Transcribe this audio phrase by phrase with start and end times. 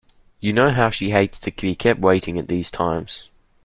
[0.39, 3.29] You know how she hates to be kept waiting at these times.